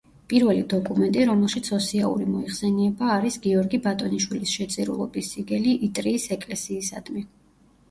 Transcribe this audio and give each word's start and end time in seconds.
პირველი 0.31 0.61
დოკუმენტი, 0.69 1.19
რომელშიც 1.31 1.69
ოსიაური 1.77 2.25
მოიხსენიება, 2.37 3.11
არის 3.17 3.37
გიორგი 3.45 3.81
ბატონიშვილის 3.85 4.57
შეწირულობის 4.57 5.31
სიგელი 5.37 5.77
იტრიის 5.91 6.29
ეკლესიისადმი. 6.41 7.27